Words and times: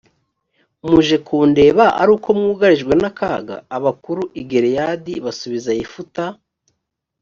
muje 0.89 1.17
kundeba 1.27 1.85
ari 2.01 2.11
uko 2.15 2.27
mwugarijwe 2.37 2.93
n 3.01 3.03
akaga 3.11 3.55
abakuru 3.77 4.21
i 4.41 4.43
gileyadi 4.49 5.13
basubiza 5.25 5.71
yefuta 5.79 6.23